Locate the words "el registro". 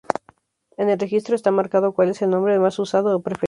0.89-1.35